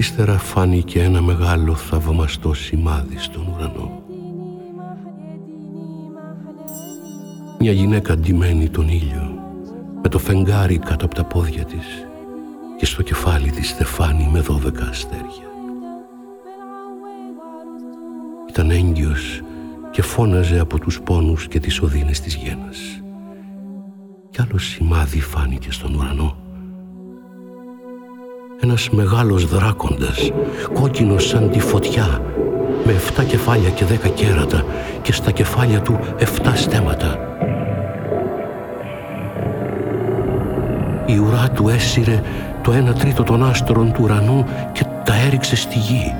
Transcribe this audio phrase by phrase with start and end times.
[0.00, 4.02] Ύστερα φάνηκε ένα μεγάλο θαυμαστό σημάδι στον ουρανό.
[7.58, 9.34] Μια γυναίκα ντυμένη τον ήλιο,
[10.02, 12.06] με το φεγγάρι κάτω από τα πόδια της
[12.78, 15.50] και στο κεφάλι της στεφάνι με δώδεκα αστέρια.
[18.48, 19.40] Ήταν έγκυος
[19.90, 23.02] και φώναζε από τους πόνους και τις οδύνες της γένας.
[24.30, 26.39] Κι άλλο σημάδι φάνηκε στον ουρανό.
[28.62, 30.30] Ένας μεγάλος δράκοντας,
[30.72, 32.22] κόκκινος σαν τη φωτιά,
[32.84, 34.64] με εφτά κεφάλια και δέκα κέρατα
[35.02, 37.18] και στα κεφάλια του εφτά στέματα.
[41.06, 42.22] Η ουρά του έσυρε
[42.62, 46.14] το ένα τρίτο των άστρων του ουρανού και τα έριξε στη γη.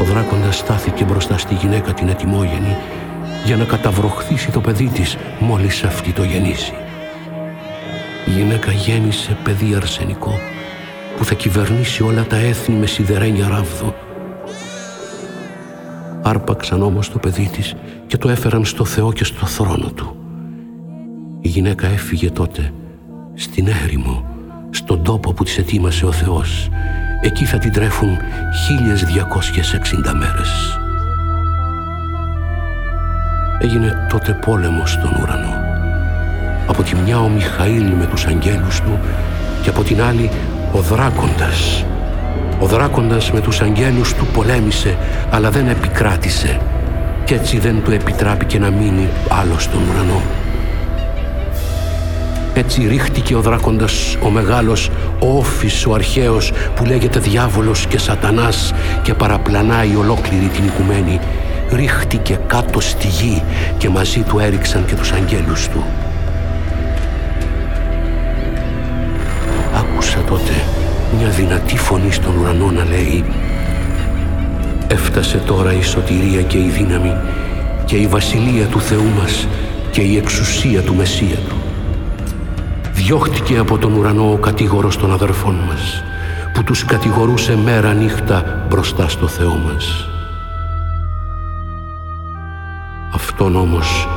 [0.00, 2.76] Ο δράκοντας στάθηκε μπροστά στη γυναίκα την ετοιμόγενη
[3.44, 6.74] για να καταβροχθήσει το παιδί της μόλις αυτή το γεννήσει.
[8.26, 10.51] Η γυναίκα γέννησε παιδί αρσενικό που
[11.32, 13.94] θα κυβερνήσει όλα τα έθνη με σιδερένια ράβδο.
[16.22, 17.74] Άρπαξαν όμως το παιδί της
[18.06, 20.16] και το έφεραν στο Θεό και στο θρόνο του.
[21.40, 22.72] Η γυναίκα έφυγε τότε
[23.34, 24.24] στην έρημο,
[24.70, 26.68] στον τόπο που της ετοίμασε ο Θεός.
[27.20, 30.78] Εκεί θα την τρέφουν 1260 μέρες.
[33.60, 35.54] Έγινε τότε πόλεμος στον ουρανό.
[36.66, 38.98] Από τη μια ο Μιχαήλ με τους αγγέλους του
[39.62, 40.30] και από την άλλη
[40.72, 41.84] ο δράκοντας.
[42.60, 44.96] Ο δράκοντας με τους αγγέλους του πολέμησε
[45.30, 46.60] αλλά δεν επικράτησε
[47.24, 50.22] και έτσι δεν του επιτράπηκε να μείνει άλλο στον ουρανό.
[52.54, 58.72] Έτσι ρίχτηκε ο δράκοντας ο μεγάλος, ο όφης, ο αρχαίος που λέγεται διάβολος και σατανάς
[59.02, 61.20] και παραπλανάει ολόκληρη την οικουμένη.
[61.72, 63.42] Ρίχτηκε κάτω στη γη
[63.78, 65.84] και μαζί του έριξαν και τους αγγέλους του.
[70.32, 70.64] Τότε
[71.18, 73.24] μια δυνατή φωνή στον ουρανό να λέει
[74.88, 77.16] «Έφτασε τώρα η σωτηρία και η δύναμη
[77.84, 79.46] και η βασιλεία του Θεού μας
[79.90, 81.56] και η εξουσία του Μεσσία του
[82.92, 86.02] διώχτηκε από τον ουρανό ο κατήγορος των αδερφών μας,
[86.54, 90.08] που τους κατηγορούσε μέρα νύχτα μπροστά στο Θεό μας.
[93.14, 94.08] Αυτόν όμως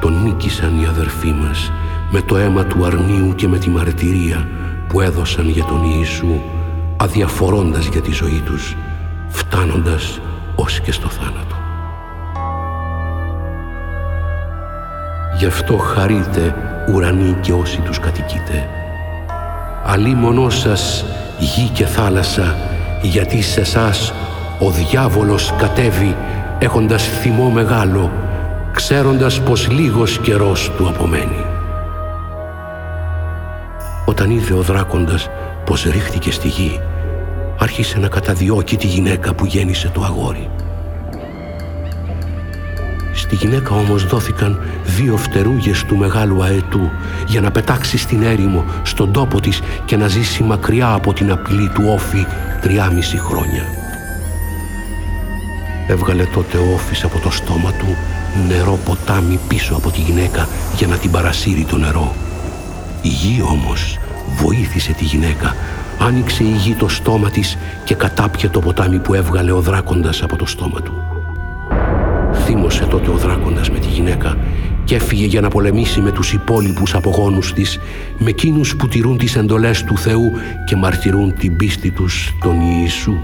[0.00, 1.72] τον νίκησαν οι αδερφοί μας
[2.10, 4.48] με το αίμα του αρνίου και με τη μαρτυρία
[4.94, 6.40] που έδωσαν για τον Ιησού
[6.96, 8.76] αδιαφορώντας για τη ζωή τους,
[9.28, 10.20] φτάνοντας
[10.54, 11.54] ως και στο θάνατο.
[15.38, 16.54] Γι' αυτό χαρείτε
[16.92, 18.68] ουρανοί και όσοι τους κατοικείτε.
[20.16, 21.04] μονός σας
[21.38, 22.56] γη και θάλασσα,
[23.02, 24.12] γιατί σε εσάς
[24.58, 26.16] ο διάβολος κατέβει
[26.58, 28.10] έχοντας θυμό μεγάλο,
[28.72, 31.53] ξέροντας πως λίγος καιρός του απομένει.
[34.04, 35.28] Όταν είδε ο δράκοντας
[35.64, 36.80] πως ρίχτηκε στη γη,
[37.58, 40.50] άρχισε να καταδιώκει τη γυναίκα που γέννησε το αγόρι.
[43.14, 46.90] Στη γυναίκα όμως δόθηκαν δύο φτερούγες του μεγάλου αετού
[47.26, 51.68] για να πετάξει στην έρημο, στον τόπο της και να ζήσει μακριά από την απειλή
[51.68, 52.26] του όφη
[52.60, 53.64] τριάμιση χρόνια.
[55.88, 57.96] Έβγαλε τότε ο όφης από το στόμα του
[58.48, 62.14] νερό ποτάμι πίσω από τη γυναίκα για να την παρασύρει το νερό.
[63.04, 63.98] Η γη όμως
[64.36, 65.54] βοήθησε τη γυναίκα
[65.98, 70.36] άνοιξε η γη το στόμα της και κατάπιε το ποτάμι που έβγαλε ο δράκοντας από
[70.36, 70.92] το στόμα του.
[72.32, 74.36] Θύμωσε τότε ο δράκοντας με τη γυναίκα
[74.84, 77.78] και έφυγε για να πολεμήσει με τους υπόλοιπους απογόνους της,
[78.18, 80.32] με εκείνους που τηρούν τις εντολές του Θεού
[80.64, 83.18] και μαρτυρούν την πίστη τους στον Ιησού.